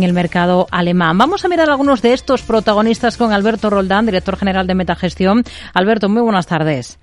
en 0.00 0.04
el 0.04 0.12
mercado 0.12 0.68
alemán. 0.70 1.18
Vamos 1.18 1.44
a 1.44 1.48
mirar 1.48 1.68
algunos 1.68 2.02
de 2.02 2.12
estos 2.12 2.42
protagonistas 2.42 3.16
con 3.16 3.32
Alberto 3.32 3.68
Roldán, 3.68 4.06
director 4.06 4.36
general 4.36 4.64
de 4.68 4.76
Metagestión. 4.76 5.42
Alberto, 5.74 6.08
muy 6.08 6.22
buenas 6.22 6.46
tardes. 6.46 7.00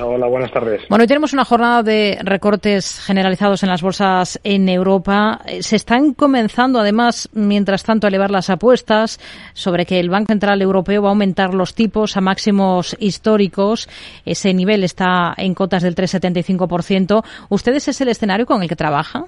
Hola, 0.00 0.26
buenas 0.26 0.50
tardes. 0.50 0.88
Bueno, 0.88 1.02
hoy 1.02 1.06
tenemos 1.06 1.34
una 1.34 1.44
jornada 1.44 1.82
de 1.82 2.18
recortes 2.22 2.98
generalizados 3.00 3.62
en 3.62 3.68
las 3.68 3.82
bolsas 3.82 4.40
en 4.42 4.70
Europa. 4.70 5.42
Eh, 5.44 5.62
se 5.62 5.76
están 5.76 6.14
comenzando, 6.14 6.80
además, 6.80 7.28
mientras 7.34 7.82
tanto, 7.82 8.06
a 8.06 8.08
elevar 8.08 8.30
las 8.30 8.48
apuestas 8.48 9.20
sobre 9.52 9.84
que 9.84 10.00
el 10.00 10.08
Banco 10.08 10.28
Central 10.28 10.62
Europeo 10.62 11.02
va 11.02 11.08
a 11.08 11.12
aumentar 11.12 11.52
los 11.52 11.74
tipos 11.74 12.16
a 12.16 12.22
máximos 12.22 12.96
históricos. 13.00 13.86
Ese 14.24 14.54
nivel 14.54 14.82
está 14.82 15.34
en 15.36 15.52
cotas 15.52 15.82
del 15.82 15.94
3,75%. 15.94 17.22
¿Ustedes 17.50 17.88
es 17.88 18.00
el 18.00 18.08
escenario 18.08 18.46
con 18.46 18.62
el 18.62 18.68
que 18.70 18.76
trabajan? 18.76 19.26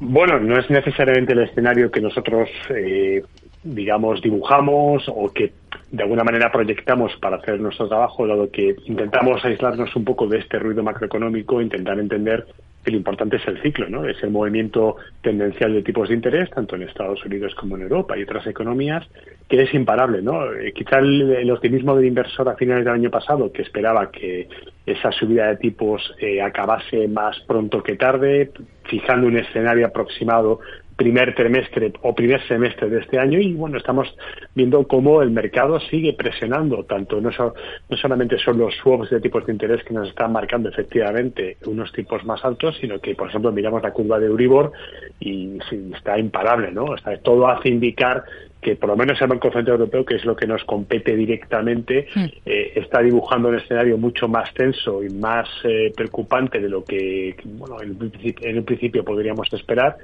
Bueno, 0.00 0.38
no 0.40 0.58
es 0.58 0.68
necesariamente 0.70 1.32
el 1.32 1.40
escenario 1.40 1.90
que 1.90 2.00
nosotros, 2.00 2.48
eh, 2.70 3.22
digamos, 3.62 4.20
dibujamos 4.22 5.04
o 5.08 5.30
que 5.32 5.52
de 5.90 6.02
alguna 6.02 6.24
manera 6.24 6.50
proyectamos 6.50 7.12
para 7.20 7.36
hacer 7.36 7.60
nuestro 7.60 7.88
trabajo, 7.88 8.26
dado 8.26 8.50
que 8.50 8.76
intentamos 8.86 9.44
aislarnos 9.44 9.94
un 9.94 10.04
poco 10.04 10.26
de 10.26 10.38
este 10.38 10.58
ruido 10.58 10.82
macroeconómico, 10.82 11.60
intentar 11.60 11.98
entender 11.98 12.46
que 12.84 12.90
lo 12.90 12.98
importante 12.98 13.36
es 13.36 13.48
el 13.48 13.60
ciclo, 13.62 13.88
¿no? 13.88 14.06
Es 14.06 14.22
el 14.22 14.30
movimiento 14.30 14.96
tendencial 15.22 15.72
de 15.72 15.82
tipos 15.82 16.08
de 16.08 16.14
interés, 16.14 16.50
tanto 16.50 16.76
en 16.76 16.82
Estados 16.82 17.24
Unidos 17.24 17.54
como 17.54 17.76
en 17.76 17.82
Europa 17.82 18.16
y 18.16 18.22
otras 18.22 18.46
economías, 18.46 19.06
que 19.48 19.62
es 19.62 19.74
imparable, 19.74 20.22
¿no? 20.22 20.52
Eh, 20.52 20.72
quizá 20.72 20.98
el, 20.98 21.50
optimismo 21.50 21.96
del 21.96 22.06
inversor 22.06 22.48
a 22.48 22.56
finales 22.56 22.84
del 22.84 22.94
año 22.94 23.10
pasado, 23.10 23.50
que 23.52 23.62
esperaba 23.62 24.10
que 24.10 24.48
esa 24.86 25.10
subida 25.12 25.48
de 25.48 25.56
tipos 25.56 26.14
eh, 26.20 26.42
acabase 26.42 27.08
más 27.08 27.40
pronto 27.40 27.82
que 27.82 27.96
tarde, 27.96 28.50
fijando 28.84 29.26
un 29.26 29.38
escenario 29.38 29.86
aproximado 29.86 30.60
primer 30.96 31.34
trimestre 31.34 31.92
o 32.02 32.14
primer 32.14 32.40
semestre 32.46 32.88
de 32.88 33.00
este 33.00 33.18
año 33.18 33.38
y 33.38 33.52
bueno 33.52 33.78
estamos 33.78 34.14
viendo 34.54 34.86
cómo 34.86 35.22
el 35.22 35.30
mercado 35.30 35.80
sigue 35.80 36.12
presionando 36.12 36.84
tanto 36.84 37.20
no, 37.20 37.30
no 37.30 37.96
solamente 37.96 38.38
son 38.38 38.58
los 38.58 38.74
swaps 38.76 39.10
de 39.10 39.20
tipos 39.20 39.44
de 39.46 39.52
interés 39.52 39.82
que 39.84 39.94
nos 39.94 40.08
están 40.08 40.32
marcando 40.32 40.68
efectivamente 40.68 41.56
unos 41.66 41.92
tipos 41.92 42.24
más 42.24 42.44
altos 42.44 42.76
sino 42.80 43.00
que 43.00 43.14
por 43.14 43.28
ejemplo 43.28 43.50
miramos 43.50 43.82
la 43.82 43.92
curva 43.92 44.18
de 44.18 44.26
Euribor 44.26 44.72
y 45.18 45.58
está 45.94 46.18
imparable 46.18 46.70
no 46.70 46.94
está, 46.94 47.16
todo 47.18 47.48
hace 47.48 47.70
indicar 47.70 48.24
que 48.60 48.76
por 48.76 48.88
lo 48.88 48.96
menos 48.96 49.20
el 49.20 49.28
Banco 49.28 49.52
Central 49.52 49.78
Europeo, 49.78 50.06
que 50.06 50.14
es 50.14 50.24
lo 50.24 50.34
que 50.34 50.46
nos 50.46 50.64
compete 50.64 51.14
directamente, 51.14 52.08
eh, 52.46 52.72
está 52.74 53.00
dibujando 53.02 53.50
un 53.50 53.56
escenario 53.56 53.98
mucho 53.98 54.26
más 54.26 54.54
tenso 54.54 55.04
y 55.04 55.10
más 55.10 55.46
eh, 55.64 55.92
preocupante 55.94 56.58
de 56.58 56.70
lo 56.70 56.82
que 56.82 57.36
bueno, 57.44 57.76
en, 57.82 58.10
en 58.40 58.58
un 58.58 58.64
principio 58.64 59.04
podríamos 59.04 59.52
esperar 59.52 59.98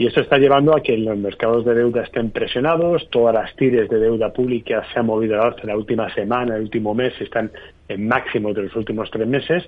y 0.00 0.06
eso 0.06 0.20
está 0.22 0.38
llevando 0.38 0.74
a 0.74 0.82
que 0.82 0.96
los 0.96 1.18
mercados 1.18 1.62
de 1.66 1.74
deuda 1.74 2.04
estén 2.04 2.30
presionados, 2.30 3.06
todas 3.10 3.34
las 3.34 3.54
tires 3.54 3.86
de 3.90 3.98
deuda 3.98 4.32
pública 4.32 4.82
se 4.90 4.98
han 4.98 5.04
movido 5.04 5.38
a 5.38 5.54
la 5.62 5.76
última 5.76 6.08
semana, 6.14 6.56
el 6.56 6.62
último 6.62 6.94
mes, 6.94 7.12
están 7.20 7.52
en 7.86 8.08
máximo 8.08 8.54
de 8.54 8.62
los 8.62 8.74
últimos 8.76 9.10
tres 9.10 9.28
meses 9.28 9.62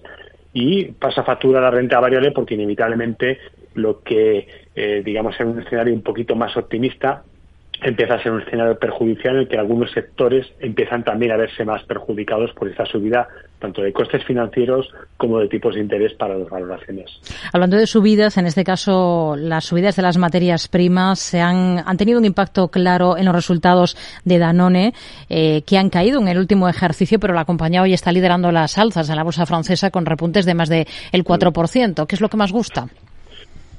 y 0.55 0.87
pasa 0.93 1.23
factura 1.23 1.61
la 1.61 1.71
renta 1.71 2.01
variable 2.01 2.31
porque 2.31 2.55
inevitablemente 2.55 3.41
lo 3.75 4.01
que, 4.01 4.49
eh, 4.75 5.03
digamos, 5.05 5.39
en 5.39 5.49
un 5.49 5.61
escenario 5.61 5.93
un 5.93 6.03
poquito 6.03 6.35
más 6.35 6.57
optimista 6.57 7.25
empieza 7.83 8.15
a 8.15 8.23
ser 8.23 8.33
un 8.33 8.43
escenario 8.43 8.79
perjudicial 8.79 9.35
en 9.35 9.41
el 9.43 9.49
que 9.49 9.59
algunos 9.59 9.91
sectores 9.93 10.47
empiezan 10.61 11.05
también 11.05 11.33
a 11.33 11.37
verse 11.37 11.65
más 11.65 11.83
perjudicados 11.85 12.53
por 12.53 12.69
esta 12.69 12.85
subida 12.87 13.29
tanto 13.59 13.83
de 13.83 13.93
costes 13.93 14.25
financieros 14.25 14.93
como 15.17 15.39
de 15.39 15.49
tipos 15.49 15.75
de 15.75 15.81
interés 15.81 16.13
para 16.15 16.37
las 16.37 16.51
valoraciones. 16.51 17.11
Hablando 17.53 17.77
de 17.77 17.87
subidas, 17.87 18.37
en 18.37 18.47
este 18.47 18.65
caso 18.65 19.37
las 19.37 19.65
subidas 19.65 19.95
de 19.95 20.03
las 20.03 20.19
materias 20.19 20.67
primas 20.67 21.21
se 21.21 21.41
han, 21.41 21.81
han 21.87 21.97
tenido 21.97 22.19
un 22.19 22.25
impacto 22.25 22.69
claro 22.69 23.17
en 23.17 23.25
los 23.25 23.35
resultados 23.35 23.97
de 24.25 24.39
Danone, 24.39 24.95
eh, 25.29 25.63
que 25.63 25.79
han 25.79 25.91
caído 25.91 26.21
en 26.21 26.29
el 26.29 26.39
último 26.39 26.69
ejercicio, 26.69 27.21
pero 27.21 27.35
la 27.35 27.45
compañía 27.45 27.83
hoy 27.83 27.93
está 27.93 28.11
liderando 28.11 28.51
las 28.51 28.79
alzas 28.79 29.09
en 29.09 29.17
la 29.17 29.23
bolsa 29.23 29.47
francesa 29.47 29.91
con 29.91 30.07
repuntes 30.07 30.45
de 30.45 30.55
más 30.55 30.69
del 30.69 30.87
de 31.13 31.25
4%. 31.25 32.07
¿Qué 32.07 32.15
es 32.17 32.21
lo 32.21 32.29
que 32.29 32.37
más 32.37 32.51
gusta? 32.51 32.89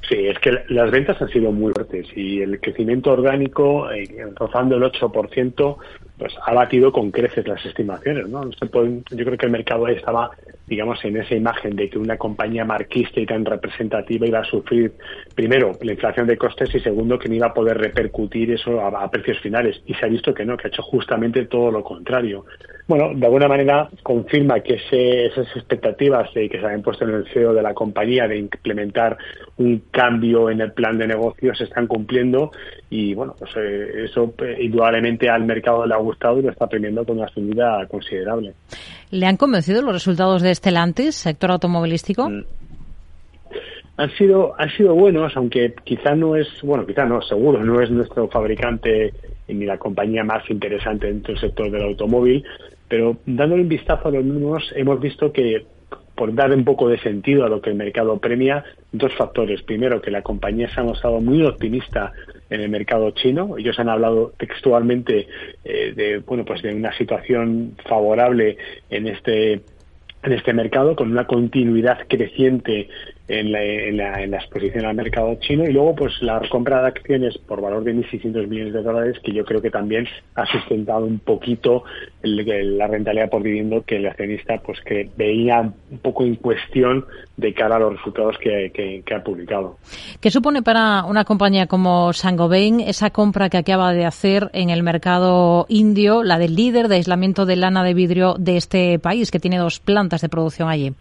Sí, 0.07 0.27
es 0.27 0.37
que 0.39 0.63
las 0.67 0.91
ventas 0.91 1.21
han 1.21 1.29
sido 1.29 1.51
muy 1.51 1.71
fuertes 1.71 2.07
y 2.15 2.41
el 2.41 2.59
crecimiento 2.59 3.11
orgánico, 3.11 3.89
eh, 3.89 4.05
rozando 4.35 4.75
el 4.75 4.83
8%, 4.83 5.77
pues 6.17 6.33
ha 6.45 6.53
batido 6.53 6.91
con 6.91 7.11
creces 7.11 7.47
las 7.47 7.65
estimaciones. 7.65 8.27
¿no? 8.27 8.49
yo 8.49 9.25
creo 9.25 9.37
que 9.37 9.45
el 9.45 9.51
mercado 9.51 9.87
estaba, 9.87 10.31
digamos, 10.67 11.03
en 11.05 11.17
esa 11.17 11.35
imagen 11.35 11.75
de 11.75 11.89
que 11.89 11.97
una 11.97 12.17
compañía 12.17 12.65
marquista 12.65 13.19
y 13.19 13.25
tan 13.25 13.45
representativa 13.45 14.27
iba 14.27 14.39
a 14.39 14.43
sufrir, 14.43 14.93
primero, 15.35 15.71
la 15.81 15.93
inflación 15.93 16.27
de 16.27 16.37
costes 16.37 16.73
y 16.75 16.79
segundo, 16.79 17.17
que 17.17 17.29
no 17.29 17.35
iba 17.35 17.47
a 17.47 17.53
poder 17.53 17.77
repercutir 17.77 18.51
eso 18.51 18.81
a, 18.81 19.09
precios 19.09 19.39
finales. 19.39 19.81
Y 19.85 19.93
se 19.95 20.05
ha 20.05 20.09
visto 20.09 20.33
que 20.33 20.45
no, 20.45 20.57
que 20.57 20.67
ha 20.67 20.69
hecho 20.69 20.83
justamente 20.83 21.45
todo 21.45 21.71
lo 21.71 21.83
contrario. 21.83 22.45
Bueno, 22.87 23.11
de 23.15 23.25
alguna 23.25 23.47
manera 23.47 23.89
confirma 24.03 24.59
que 24.59 24.75
esas 24.75 25.47
expectativas 25.55 26.29
que 26.33 26.49
se 26.49 26.65
habían 26.65 26.81
puesto 26.81 27.05
en 27.05 27.15
el 27.15 27.27
CEO 27.33 27.53
de 27.53 27.61
la 27.61 27.73
compañía 27.73 28.27
de 28.27 28.37
implementar 28.37 29.17
un 29.57 29.83
cambio 29.91 30.49
en 30.49 30.61
el 30.61 30.73
plan 30.73 30.97
de 30.97 31.07
negocios 31.07 31.57
se 31.57 31.65
están 31.65 31.87
cumpliendo 31.87 32.51
y 32.89 33.13
bueno, 33.13 33.35
pues 33.37 33.51
eh, 33.55 34.05
eso 34.05 34.33
eh, 34.39 34.57
indudablemente 34.59 35.29
al 35.29 35.45
mercado 35.45 35.85
le 35.85 35.93
ha 35.93 35.97
gustado 36.13 36.39
y 36.39 36.43
lo 36.43 36.51
está 36.51 36.67
premiando 36.67 37.05
con 37.05 37.17
una 37.17 37.27
subida 37.29 37.85
considerable. 37.87 38.53
¿Le 39.11 39.25
han 39.25 39.37
convencido 39.37 39.81
los 39.81 39.93
resultados 39.93 40.41
de 40.41 40.51
Estelantis, 40.51 41.15
sector 41.15 41.51
automovilístico? 41.51 42.29
Mm. 42.29 42.43
Han 43.95 44.09
sido, 44.17 44.53
han 44.57 44.69
sido 44.71 44.95
buenos, 44.95 45.35
aunque 45.35 45.75
quizá 45.83 46.15
no 46.15 46.35
es, 46.35 46.47
bueno, 46.63 46.85
quizá 46.85 47.05
no, 47.05 47.21
seguro, 47.21 47.63
no 47.63 47.79
es 47.79 47.91
nuestro 47.91 48.27
fabricante 48.27 49.13
ni 49.47 49.65
la 49.65 49.77
compañía 49.77 50.23
más 50.23 50.49
interesante 50.49 51.07
dentro 51.07 51.33
del 51.33 51.41
sector 51.41 51.69
del 51.69 51.83
automóvil, 51.83 52.43
pero 52.87 53.17
dándole 53.25 53.63
un 53.63 53.69
vistazo 53.69 54.07
a 54.07 54.11
los 54.11 54.25
números 54.25 54.71
hemos 54.75 54.99
visto 54.99 55.31
que 55.31 55.65
por 56.15 56.33
dar 56.33 56.51
un 56.51 56.63
poco 56.63 56.89
de 56.89 56.99
sentido 56.99 57.45
a 57.45 57.49
lo 57.49 57.61
que 57.61 57.71
el 57.71 57.75
mercado 57.75 58.17
premia, 58.17 58.63
dos 58.91 59.13
factores. 59.15 59.61
Primero, 59.63 60.01
que 60.01 60.11
la 60.11 60.21
compañía 60.21 60.69
se 60.69 60.79
ha 60.79 60.83
mostrado 60.83 61.19
muy 61.21 61.43
optimista 61.43 62.11
en 62.49 62.61
el 62.61 62.69
mercado 62.69 63.11
chino. 63.11 63.57
Ellos 63.57 63.79
han 63.79 63.89
hablado 63.89 64.33
textualmente 64.37 65.27
eh, 65.63 65.93
de, 65.95 66.19
bueno, 66.19 66.45
pues 66.45 66.61
de 66.61 66.73
una 66.73 66.95
situación 66.97 67.75
favorable 67.85 68.57
en 68.89 69.07
este 69.07 69.61
en 70.23 70.31
este 70.31 70.53
mercado 70.53 70.95
con 70.95 71.11
una 71.11 71.27
continuidad 71.27 71.99
creciente 72.07 72.87
en 73.27 73.51
la, 73.53 73.63
en, 73.63 74.31
la, 74.31 74.37
exposición 74.37 74.85
al 74.85 74.95
mercado 74.95 75.35
chino 75.39 75.63
y 75.63 75.71
luego 75.71 75.95
pues 75.95 76.21
la 76.21 76.41
compra 76.49 76.81
de 76.81 76.87
acciones 76.87 77.37
por 77.37 77.61
valor 77.61 77.83
de 77.83 77.95
1.600 77.95 78.47
millones 78.47 78.73
de 78.73 78.83
dólares 78.83 79.17
que 79.23 79.31
yo 79.31 79.45
creo 79.45 79.61
que 79.61 79.69
también 79.69 80.07
ha 80.35 80.45
sustentado 80.45 81.05
un 81.05 81.19
poquito 81.19 81.85
la 82.21 82.87
rentabilidad 82.87 83.29
por 83.29 83.41
viviendo 83.41 83.83
que 83.83 83.95
el 83.97 84.07
accionista 84.07 84.57
pues 84.57 84.79
que 84.81 85.09
veía 85.15 85.61
un 85.61 85.97
poco 85.99 86.25
en 86.25 86.35
cuestión 86.35 87.05
de 87.37 87.53
cara 87.53 87.77
a 87.77 87.79
los 87.79 87.93
resultados 87.93 88.37
que, 88.39 88.71
que, 88.73 89.15
ha 89.15 89.23
publicado. 89.23 89.77
¿Qué 90.19 90.29
supone 90.29 90.61
para 90.61 91.05
una 91.05 91.23
compañía 91.23 91.67
como 91.67 92.11
Sangobain 92.13 92.81
esa 92.81 93.09
compra 93.11 93.49
que 93.49 93.57
acaba 93.57 93.93
de 93.93 94.05
hacer 94.05 94.49
en 94.53 94.69
el 94.69 94.83
mercado 94.83 95.65
indio, 95.69 96.23
la 96.23 96.37
del 96.37 96.55
líder 96.55 96.87
de 96.89 96.95
aislamiento 96.95 97.45
de 97.45 97.55
lana 97.55 97.83
de 97.83 97.93
vidrio 97.93 98.35
de 98.37 98.57
este 98.57 98.99
país 98.99 99.31
que 99.31 99.39
tiene 99.39 99.57
dos 99.57 99.79
plantas 99.79 100.21
de 100.21 100.29
producción 100.29 100.67
allí? 100.67 100.93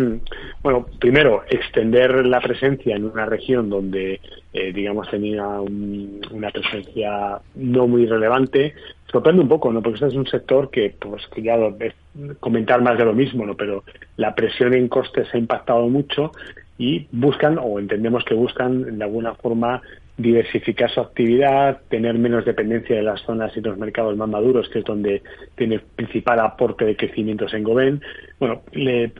Mm. 0.00 0.20
Bueno, 0.62 0.86
primero, 0.98 1.42
extender 1.48 2.24
la 2.26 2.40
presencia 2.40 2.96
en 2.96 3.04
una 3.04 3.26
región 3.26 3.68
donde, 3.68 4.20
eh, 4.52 4.72
digamos, 4.72 5.10
tenía 5.10 5.46
una 5.60 6.50
presencia 6.50 7.38
no 7.54 7.86
muy 7.86 8.06
relevante. 8.06 8.74
Sorprende 9.10 9.42
un 9.42 9.48
poco, 9.48 9.72
¿no? 9.72 9.82
Porque 9.82 9.96
este 9.96 10.08
es 10.08 10.14
un 10.14 10.26
sector 10.26 10.70
que, 10.70 10.94
pues, 10.98 11.26
que 11.34 11.42
ya 11.42 11.56
es 11.80 11.94
comentar 12.38 12.80
más 12.80 12.96
de 12.96 13.04
lo 13.04 13.12
mismo, 13.12 13.44
¿no? 13.44 13.54
Pero 13.56 13.84
la 14.16 14.34
presión 14.34 14.72
en 14.72 14.88
costes 14.88 15.28
ha 15.34 15.38
impactado 15.38 15.86
mucho 15.88 16.32
y 16.78 17.06
buscan, 17.12 17.58
o 17.60 17.78
entendemos 17.78 18.24
que 18.24 18.34
buscan, 18.34 18.98
de 18.98 19.04
alguna 19.04 19.34
forma, 19.34 19.82
diversificar 20.16 20.90
su 20.90 21.00
actividad, 21.00 21.80
tener 21.88 22.18
menos 22.18 22.44
dependencia 22.44 22.96
de 22.96 23.02
las 23.02 23.20
zonas 23.22 23.54
y 23.56 23.60
los 23.60 23.76
mercados 23.76 24.16
más 24.16 24.28
maduros, 24.28 24.68
que 24.68 24.80
es 24.80 24.84
donde 24.84 25.22
tiene 25.56 25.80
principal 25.96 26.40
aporte 26.40 26.84
de 26.84 26.96
crecimiento 26.96 27.46
en 27.52 27.64
Goben. 27.64 28.02
Bueno, 28.38 28.62
le 28.72 29.12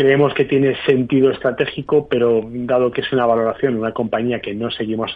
creemos 0.00 0.32
que 0.32 0.46
tiene 0.46 0.74
sentido 0.86 1.30
estratégico, 1.30 2.08
pero 2.08 2.40
dado 2.42 2.90
que 2.90 3.02
es 3.02 3.12
una 3.12 3.26
valoración, 3.26 3.76
una 3.76 3.92
compañía 3.92 4.40
que 4.40 4.54
no 4.54 4.70
seguimos 4.70 5.10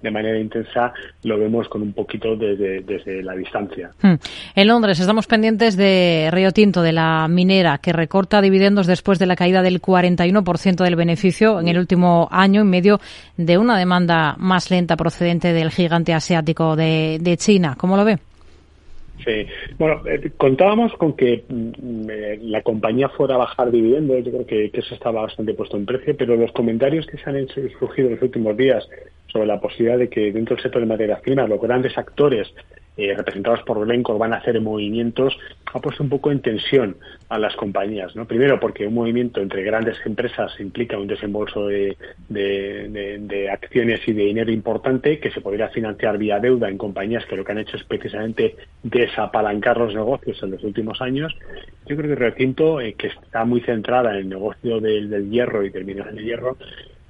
de 0.00 0.12
manera 0.12 0.38
intensa, 0.38 0.92
lo 1.24 1.36
vemos 1.40 1.68
con 1.68 1.82
un 1.82 1.92
poquito 1.92 2.36
desde, 2.36 2.82
desde 2.82 3.20
la 3.20 3.34
distancia. 3.34 3.90
Hmm. 4.00 4.14
En 4.54 4.68
Londres 4.68 5.00
estamos 5.00 5.26
pendientes 5.26 5.76
de 5.76 6.28
Río 6.30 6.52
Tinto, 6.52 6.82
de 6.82 6.92
la 6.92 7.26
minera, 7.26 7.78
que 7.78 7.92
recorta 7.92 8.40
dividendos 8.40 8.86
después 8.86 9.18
de 9.18 9.26
la 9.26 9.34
caída 9.34 9.60
del 9.60 9.82
41% 9.82 10.84
del 10.84 10.94
beneficio 10.94 11.58
en 11.58 11.66
el 11.66 11.76
último 11.76 12.28
año, 12.30 12.60
en 12.60 12.70
medio 12.70 13.00
de 13.36 13.58
una 13.58 13.76
demanda 13.76 14.36
más 14.38 14.70
lenta 14.70 14.96
procedente 14.96 15.52
del 15.52 15.72
gigante 15.72 16.14
asiático 16.14 16.76
de, 16.76 17.18
de 17.20 17.36
China. 17.36 17.74
¿Cómo 17.76 17.96
lo 17.96 18.04
ve? 18.04 18.18
Sí, 19.24 19.46
bueno, 19.78 20.02
eh, 20.06 20.30
contábamos 20.36 20.92
con 20.94 21.14
que 21.14 21.44
mm, 21.48 22.10
eh, 22.10 22.38
la 22.42 22.62
compañía 22.62 23.08
fuera 23.08 23.34
a 23.34 23.38
bajar 23.38 23.70
dividendos, 23.70 24.24
yo 24.24 24.30
creo 24.30 24.46
que, 24.46 24.70
eso 24.72 24.94
estaba 24.94 25.22
bastante 25.22 25.54
puesto 25.54 25.76
en 25.76 25.86
precio, 25.86 26.16
pero 26.16 26.36
los 26.36 26.52
comentarios 26.52 27.06
que 27.06 27.18
se 27.18 27.28
han 27.28 27.36
hecho, 27.36 27.60
surgido 27.78 28.08
en 28.08 28.14
los 28.14 28.22
últimos 28.22 28.56
días 28.56 28.88
sobre 29.26 29.46
la 29.46 29.60
posibilidad 29.60 29.98
de 29.98 30.08
que 30.08 30.32
dentro 30.32 30.54
del 30.54 30.62
sector 30.62 30.80
de 30.80 30.86
materias 30.86 31.20
primas 31.20 31.48
los 31.48 31.60
grandes 31.60 31.98
actores 31.98 32.48
eh, 32.96 33.14
representados 33.16 33.62
por 33.62 33.84
Glencore 33.84 34.18
van 34.18 34.32
a 34.32 34.38
hacer 34.38 34.60
movimientos, 34.60 35.38
ha 35.72 35.80
puesto 35.80 36.02
un 36.02 36.08
poco 36.08 36.30
en 36.30 36.40
tensión 36.40 36.96
a 37.28 37.38
las 37.38 37.54
compañías. 37.56 38.14
¿no? 38.16 38.26
Primero, 38.26 38.58
porque 38.58 38.86
un 38.86 38.94
movimiento 38.94 39.40
entre 39.40 39.62
grandes 39.62 39.96
empresas 40.04 40.52
implica 40.60 40.98
un 40.98 41.06
desembolso 41.06 41.66
de, 41.66 41.96
de, 42.28 43.50
acciones 43.50 44.00
y 44.06 44.12
de 44.12 44.24
dinero 44.24 44.50
importante 44.50 45.18
que 45.18 45.30
se 45.30 45.40
podría 45.40 45.68
financiar 45.68 46.18
vía 46.18 46.40
deuda 46.40 46.68
en 46.68 46.78
compañías 46.78 47.24
que 47.26 47.36
lo 47.36 47.44
que 47.44 47.52
han 47.52 47.58
hecho 47.58 47.76
es 47.76 47.84
precisamente 47.84 48.56
desapalancar 48.82 49.78
los 49.78 49.94
negocios 49.94 50.42
en 50.42 50.52
los 50.52 50.62
últimos 50.64 51.00
años. 51.00 51.34
Yo 51.86 51.96
creo 51.96 52.10
que 52.10 52.16
Recinto, 52.16 52.80
eh, 52.80 52.94
que 52.94 53.08
está 53.08 53.44
muy 53.44 53.60
centrada 53.60 54.10
en 54.10 54.16
el 54.16 54.28
negocio 54.28 54.80
del, 54.80 55.30
hierro 55.30 55.64
y 55.64 55.70
mineral 55.84 56.16
de 56.16 56.24
hierro, 56.24 56.56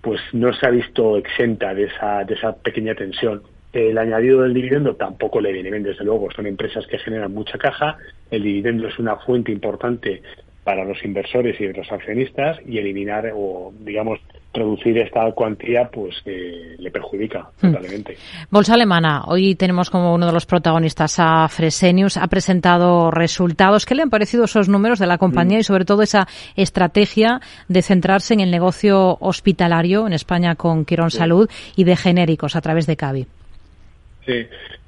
pues 0.01 0.21
no 0.33 0.53
se 0.53 0.67
ha 0.67 0.71
visto 0.71 1.17
exenta 1.17 1.75
de 1.75 1.85
esa, 1.85 2.25
de 2.25 2.35
esa 2.35 2.55
pequeña 2.57 2.95
tensión 2.95 3.43
el 3.79 3.99
añadido 3.99 4.43
del 4.43 4.55
dividendo 4.55 4.97
tampoco 4.97 5.41
le 5.41 5.53
viene 5.53 5.71
bien, 5.71 5.83
desde 5.83 6.05
luego. 6.05 6.31
Son 6.31 6.47
empresas 6.47 6.87
que 6.87 6.99
generan 6.99 7.33
mucha 7.33 7.59
caja. 7.59 7.97
El 8.31 8.43
dividendo 8.43 8.89
es 8.89 8.99
una 8.99 9.17
fuente 9.17 9.53
importante 9.53 10.23
para 10.65 10.85
los 10.85 11.03
inversores 11.03 11.59
y 11.61 11.73
los 11.73 11.91
accionistas 11.91 12.59
y 12.67 12.77
eliminar 12.77 13.33
o, 13.35 13.73
digamos, 13.81 14.21
reducir 14.53 14.99
esta 14.99 15.31
cuantía 15.33 15.89
pues 15.91 16.15
eh, 16.27 16.77
le 16.79 16.91
perjudica 16.91 17.49
hmm. 17.63 17.73
totalmente. 17.73 18.17
Bolsa 18.51 18.75
alemana, 18.75 19.23
hoy 19.27 19.55
tenemos 19.55 19.89
como 19.89 20.15
uno 20.15 20.27
de 20.27 20.33
los 20.33 20.45
protagonistas 20.45 21.17
a 21.21 21.49
Fresenius, 21.49 22.19
ha 22.19 22.27
presentado 22.27 23.11
resultados. 23.11 23.87
¿Qué 23.87 23.95
le 23.95 24.03
han 24.03 24.11
parecido 24.11 24.45
esos 24.45 24.69
números 24.69 24.99
de 24.99 25.07
la 25.07 25.17
compañía 25.17 25.59
hmm. 25.59 25.61
y 25.61 25.65
sobre 25.65 25.85
todo 25.87 26.03
esa 26.03 26.27
estrategia 26.55 27.41
de 27.69 27.81
centrarse 27.81 28.35
en 28.35 28.41
el 28.41 28.51
negocio 28.51 29.17
hospitalario 29.21 30.07
en 30.07 30.13
España 30.13 30.55
con 30.55 30.85
Quirón 30.85 31.11
Salud 31.11 31.49
y 31.77 31.85
de 31.85 31.97
genéricos 31.97 32.57
a 32.57 32.61
través 32.61 32.87
de 32.87 32.97
Cavi? 32.97 33.27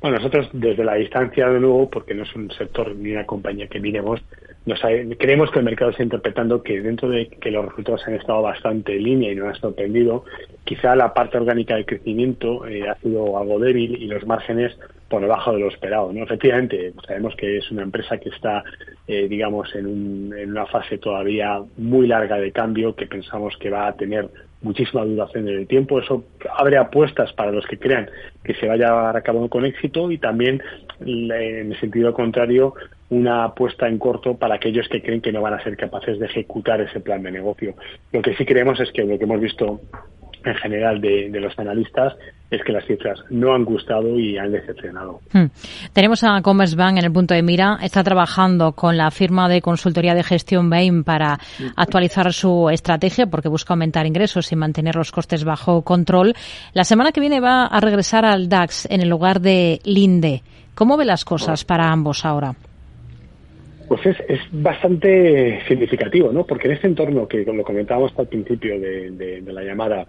Bueno, 0.00 0.18
nosotros 0.18 0.48
desde 0.52 0.84
la 0.84 0.94
distancia, 0.94 1.48
de 1.48 1.60
nuevo, 1.60 1.88
porque 1.88 2.14
no 2.14 2.24
es 2.24 2.34
un 2.34 2.50
sector 2.50 2.94
ni 2.94 3.12
una 3.12 3.26
compañía 3.26 3.68
que 3.68 3.80
miremos, 3.80 4.20
nos 4.66 4.78
creemos 5.18 5.50
que 5.50 5.58
el 5.58 5.64
mercado 5.64 5.90
está 5.90 6.02
interpretando 6.02 6.62
que 6.62 6.82
dentro 6.82 7.08
de 7.08 7.28
que 7.28 7.50
los 7.50 7.64
resultados 7.64 8.06
han 8.06 8.14
estado 8.14 8.42
bastante 8.42 8.94
en 8.94 9.02
línea 9.04 9.32
y 9.32 9.34
no 9.34 9.48
han 9.48 9.54
sorprendido, 9.54 10.24
quizá 10.64 10.94
la 10.94 11.14
parte 11.14 11.38
orgánica 11.38 11.74
del 11.74 11.86
crecimiento 11.86 12.66
eh, 12.66 12.88
ha 12.88 12.94
sido 12.96 13.38
algo 13.38 13.58
débil 13.58 13.96
y 14.00 14.06
los 14.06 14.26
márgenes 14.26 14.78
por 15.08 15.22
debajo 15.22 15.52
de 15.52 15.60
lo 15.60 15.68
esperado. 15.68 16.12
¿no? 16.12 16.22
Efectivamente, 16.24 16.92
sabemos 17.06 17.34
que 17.36 17.56
es 17.56 17.70
una 17.70 17.82
empresa 17.82 18.18
que 18.18 18.28
está, 18.28 18.62
eh, 19.08 19.26
digamos, 19.28 19.74
en, 19.74 19.86
un, 19.86 20.34
en 20.36 20.50
una 20.50 20.66
fase 20.66 20.98
todavía 20.98 21.60
muy 21.78 22.06
larga 22.06 22.36
de 22.36 22.52
cambio 22.52 22.94
que 22.94 23.06
pensamos 23.06 23.56
que 23.56 23.70
va 23.70 23.88
a 23.88 23.96
tener 23.96 24.28
muchísima 24.62 25.04
duración 25.04 25.48
en 25.48 25.58
el 25.58 25.66
tiempo. 25.66 26.00
Eso 26.00 26.24
abre 26.56 26.76
apuestas 26.76 27.32
para 27.32 27.52
los 27.52 27.66
que 27.66 27.78
crean 27.78 28.10
que 28.44 28.54
se 28.54 28.66
vaya 28.66 28.86
a 28.86 28.90
llevar 28.90 29.22
cabo 29.22 29.48
con 29.48 29.64
éxito 29.64 30.10
y 30.10 30.18
también, 30.18 30.62
en 31.00 31.72
el 31.72 31.80
sentido 31.80 32.12
contrario, 32.12 32.74
una 33.10 33.44
apuesta 33.44 33.88
en 33.88 33.98
corto 33.98 34.36
para 34.36 34.54
aquellos 34.54 34.88
que 34.88 35.02
creen 35.02 35.20
que 35.20 35.32
no 35.32 35.42
van 35.42 35.54
a 35.54 35.62
ser 35.62 35.76
capaces 35.76 36.18
de 36.18 36.26
ejecutar 36.26 36.80
ese 36.80 37.00
plan 37.00 37.22
de 37.22 37.32
negocio. 37.32 37.74
Lo 38.12 38.22
que 38.22 38.34
sí 38.36 38.44
creemos 38.44 38.78
es 38.80 38.92
que 38.92 39.04
lo 39.04 39.18
que 39.18 39.24
hemos 39.24 39.40
visto 39.40 39.80
en 40.44 40.54
general 40.54 41.00
de, 41.00 41.28
los 41.40 41.58
analistas 41.58 42.14
es 42.50 42.62
que 42.64 42.72
las 42.72 42.84
cifras 42.84 43.20
no 43.30 43.54
han 43.54 43.64
gustado 43.64 44.18
y 44.18 44.36
han 44.36 44.50
decepcionado. 44.50 45.20
Hmm. 45.32 45.46
Tenemos 45.92 46.24
a 46.24 46.40
Commerzbank 46.42 46.98
en 46.98 47.04
el 47.04 47.12
punto 47.12 47.34
de 47.34 47.42
mira. 47.42 47.78
Está 47.80 48.02
trabajando 48.02 48.72
con 48.72 48.96
la 48.96 49.10
firma 49.10 49.48
de 49.48 49.60
consultoría 49.60 50.14
de 50.14 50.24
gestión 50.24 50.68
Bain 50.68 51.04
para 51.04 51.38
actualizar 51.76 52.32
su 52.32 52.68
estrategia 52.70 53.26
porque 53.26 53.48
busca 53.48 53.74
aumentar 53.74 54.06
ingresos 54.06 54.50
y 54.50 54.56
mantener 54.56 54.96
los 54.96 55.12
costes 55.12 55.44
bajo 55.44 55.82
control. 55.82 56.34
La 56.72 56.84
semana 56.84 57.12
que 57.12 57.20
viene 57.20 57.40
va 57.40 57.66
a 57.66 57.80
regresar 57.80 58.24
al 58.24 58.48
DAX 58.48 58.86
en 58.90 59.00
el 59.00 59.08
lugar 59.08 59.40
de 59.40 59.80
Linde. 59.84 60.42
¿Cómo 60.74 60.96
ve 60.96 61.04
las 61.04 61.24
cosas 61.24 61.64
para 61.64 61.90
ambos 61.90 62.24
ahora? 62.24 62.54
Pues 63.86 64.06
es, 64.06 64.16
es 64.28 64.40
bastante 64.52 65.60
significativo, 65.66 66.32
¿no? 66.32 66.44
Porque 66.44 66.68
en 66.68 66.74
este 66.74 66.86
entorno 66.86 67.26
que 67.26 67.44
lo 67.44 67.64
comentábamos 67.64 68.12
al 68.16 68.28
principio 68.28 68.78
de 68.80 69.42
la 69.46 69.62
llamada, 69.62 70.06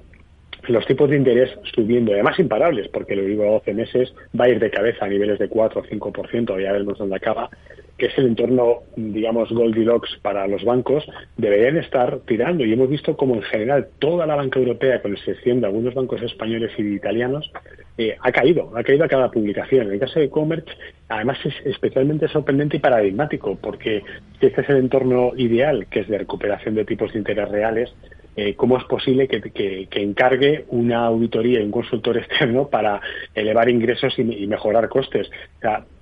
los 0.68 0.86
tipos 0.86 1.10
de 1.10 1.18
interés 1.18 1.50
subiendo, 1.74 2.13
además 2.13 2.40
imparables, 2.40 2.88
porque 2.90 3.16
lo 3.16 3.24
digo 3.24 3.44
a 3.44 3.52
12 3.52 3.74
meses 3.74 4.13
va 4.40 4.46
a 4.46 4.50
ir 4.50 4.60
de 4.60 4.69
cabeza 4.69 5.06
a 5.06 5.10
niveles 5.10 5.40
de 5.40 5.50
4 5.50 5.81
o 5.81 5.84
5%, 5.84 6.62
ya 6.62 6.72
vemos 6.72 6.98
dónde 6.98 7.16
acaba, 7.16 7.50
que 7.98 8.08
es 8.08 8.18
el 8.18 8.25
entorno, 8.25 8.80
digamos, 8.96 9.52
Goldilocks 9.52 10.18
para 10.24 10.48
los 10.48 10.63
bancos, 10.63 11.06
deberían 11.38 11.78
estar 11.78 12.19
tirando. 12.22 12.66
Y 12.66 12.74
hemos 12.74 12.90
visto 12.90 13.16
como 13.16 13.36
en 13.36 13.44
general 13.44 13.90
toda 14.00 14.25
la 14.25 14.36
banca 14.36 14.58
europea, 14.58 15.04
con 15.04 15.13
excepción 15.13 15.62
de 15.62 15.68
algunos 15.68 15.94
bancos 15.94 16.19
españoles 16.24 16.72
y 16.80 16.96
italianos, 16.96 17.52
eh, 18.00 18.18
ha 18.19 18.31
caído, 18.31 18.75
ha 18.75 18.84
caído 18.84 19.04
a 19.04 19.08
cada 19.08 19.30
publicación. 19.30 19.86
En 19.86 19.94
el 19.94 20.00
caso 20.00 20.19
de 20.19 20.31
Commerce, 20.31 20.66
además 21.10 21.38
es 21.46 21.54
especialmente 21.63 22.28
sorprendente 22.28 22.78
y 22.78 22.80
paradigmático, 22.80 23.56
porque 23.62 24.02
este 24.40 24.62
es 24.62 24.69
el 24.69 24.78
entorno 24.78 25.34
ideal, 25.38 25.86
que 25.92 26.00
es 26.00 26.08
de 26.08 26.18
recuperación 26.18 26.74
de 26.74 26.86
tipos 26.86 27.13
de 27.13 27.19
interés 27.19 27.50
reales, 27.50 27.94
eh, 28.36 28.56
cómo 28.56 28.78
es 28.78 28.86
posible 28.86 29.28
que, 29.28 29.88
encargue 29.92 30.66
una 30.69 31.06
auditoría 31.06 31.60
y 31.60 31.63
un 31.63 31.72
consultor 31.72 32.18
externo 32.19 32.68
para 32.69 33.01
elevar 33.36 33.69
ingresos 33.69 34.18
y, 34.18 34.24
mejorar 34.48 34.88
costes. 34.88 35.30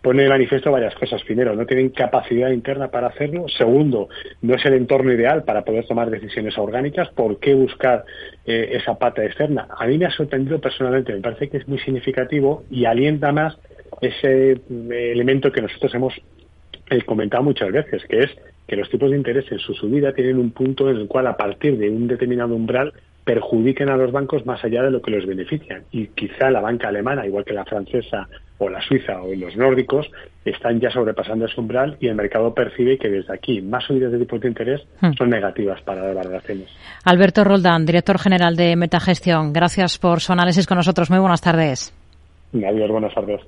pone 0.01 0.23
de 0.23 0.29
manifiesto 0.29 0.71
varias 0.71 0.93
cosas. 0.95 1.23
Primero, 1.23 1.55
no 1.55 1.65
tienen 1.65 1.89
capacidad 1.89 2.51
interna 2.51 2.89
para 2.89 3.07
hacerlo. 3.07 3.47
Segundo, 3.49 4.09
no 4.41 4.55
es 4.55 4.65
el 4.65 4.73
entorno 4.73 5.11
ideal 5.11 5.43
para 5.43 5.63
poder 5.63 5.85
tomar 5.87 6.09
decisiones 6.09 6.57
orgánicas. 6.57 7.09
¿Por 7.09 7.39
qué 7.39 7.55
buscar 7.55 8.05
eh, 8.45 8.69
esa 8.73 8.97
pata 8.97 9.23
externa? 9.25 9.67
A 9.77 9.87
mí 9.87 9.97
me 9.97 10.05
ha 10.05 10.11
sorprendido 10.11 10.59
personalmente. 10.59 11.13
Me 11.13 11.21
parece 11.21 11.49
que 11.49 11.57
es 11.57 11.67
muy 11.67 11.79
significativo 11.79 12.63
y 12.69 12.85
alienta 12.85 13.31
más 13.31 13.57
ese 14.01 14.51
eh, 14.51 14.59
elemento 15.11 15.51
que 15.51 15.61
nosotros 15.61 15.93
hemos 15.95 16.13
comentado 17.05 17.43
muchas 17.43 17.71
veces, 17.71 18.03
que 18.05 18.19
es 18.19 18.31
que 18.69 18.77
los 18.77 18.89
tipos 18.89 19.11
de 19.11 19.17
interés 19.17 19.51
en 19.51 19.59
su 19.59 19.73
subida 19.73 20.13
tienen 20.13 20.37
un 20.37 20.51
punto 20.51 20.89
en 20.89 20.95
el 20.95 21.07
cual 21.07 21.27
a 21.27 21.35
partir 21.35 21.77
de 21.77 21.89
un 21.89 22.07
determinado 22.07 22.55
umbral 22.55 22.93
perjudiquen 23.25 23.89
a 23.89 23.97
los 23.97 24.11
bancos 24.11 24.45
más 24.45 24.63
allá 24.63 24.81
de 24.81 24.91
lo 24.91 25.01
que 25.01 25.11
los 25.11 25.25
benefician. 25.25 25.83
Y 25.91 26.07
quizá 26.07 26.49
la 26.49 26.61
banca 26.61 26.87
alemana, 26.87 27.27
igual 27.27 27.45
que 27.45 27.53
la 27.53 27.65
francesa 27.65 28.27
o 28.57 28.69
la 28.69 28.81
suiza 28.81 29.21
o 29.21 29.33
los 29.35 29.55
nórdicos, 29.55 30.09
están 30.45 30.79
ya 30.79 30.89
sobrepasando 30.89 31.45
ese 31.45 31.59
umbral 31.59 31.97
y 31.99 32.07
el 32.07 32.15
mercado 32.15 32.53
percibe 32.53 32.97
que 32.97 33.09
desde 33.09 33.33
aquí 33.33 33.61
más 33.61 33.83
subidas 33.83 34.11
de 34.11 34.19
tipos 34.19 34.41
de 34.41 34.47
interés 34.47 34.81
hmm. 35.01 35.13
son 35.17 35.29
negativas 35.29 35.81
para 35.81 36.03
las 36.05 36.15
valoraciones. 36.15 36.69
Alberto 37.05 37.43
Roldán, 37.43 37.85
director 37.85 38.17
general 38.17 38.55
de 38.55 38.75
Metagestión, 38.75 39.53
gracias 39.53 39.97
por 39.97 40.21
su 40.21 40.33
análisis 40.33 40.65
con 40.65 40.77
nosotros. 40.77 41.09
Muy 41.09 41.19
buenas 41.19 41.41
tardes. 41.41 41.93
Adiós, 42.53 42.89
buenas 42.89 43.13
tardes. 43.13 43.41